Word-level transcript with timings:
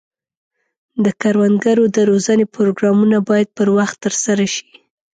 د 1.03 1.05
کروندګرو 1.21 1.85
د 1.95 1.97
روزنې 2.09 2.45
پروګرامونه 2.55 3.17
باید 3.29 3.47
پر 3.57 3.67
وخت 3.77 3.95
ترسره 4.05 4.45
شي. 4.55 4.67